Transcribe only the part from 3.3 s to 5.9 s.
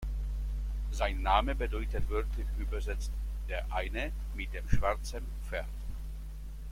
"Der eine mit dem schwarzen Pferd".